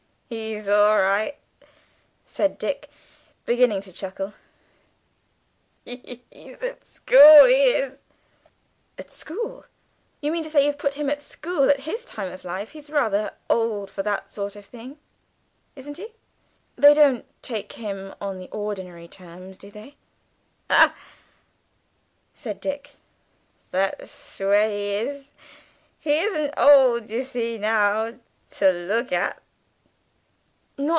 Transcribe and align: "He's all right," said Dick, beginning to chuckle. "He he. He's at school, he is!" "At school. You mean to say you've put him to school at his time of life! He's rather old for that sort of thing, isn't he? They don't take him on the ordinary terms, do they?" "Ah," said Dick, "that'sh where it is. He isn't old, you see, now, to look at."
"He's 0.31 0.69
all 0.69 0.97
right," 0.97 1.35
said 2.25 2.57
Dick, 2.57 2.89
beginning 3.45 3.81
to 3.81 3.91
chuckle. 3.91 4.33
"He 5.83 5.97
he. 5.97 6.19
He's 6.31 6.63
at 6.63 6.87
school, 6.87 7.43
he 7.47 7.63
is!" 7.71 7.97
"At 8.97 9.11
school. 9.11 9.65
You 10.21 10.31
mean 10.31 10.41
to 10.43 10.49
say 10.49 10.65
you've 10.65 10.77
put 10.77 10.93
him 10.93 11.09
to 11.09 11.19
school 11.19 11.69
at 11.69 11.81
his 11.81 12.05
time 12.05 12.31
of 12.31 12.45
life! 12.45 12.69
He's 12.69 12.89
rather 12.89 13.31
old 13.49 13.91
for 13.91 14.03
that 14.03 14.31
sort 14.31 14.55
of 14.55 14.63
thing, 14.65 14.97
isn't 15.75 15.97
he? 15.97 16.13
They 16.77 16.93
don't 16.93 17.25
take 17.43 17.73
him 17.73 18.15
on 18.21 18.39
the 18.39 18.47
ordinary 18.51 19.09
terms, 19.09 19.57
do 19.57 19.69
they?" 19.69 19.97
"Ah," 20.69 20.95
said 22.33 22.61
Dick, 22.61 22.95
"that'sh 23.71 24.39
where 24.39 24.69
it 24.69 24.77
is. 25.09 25.31
He 25.99 26.19
isn't 26.19 26.53
old, 26.55 27.09
you 27.09 27.21
see, 27.21 27.57
now, 27.57 28.13
to 28.51 28.71
look 28.71 29.11
at." 29.11 29.37